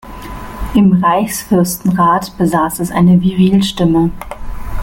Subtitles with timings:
[0.73, 4.09] Im Reichsfürstenrat besaß es eine Virilstimme.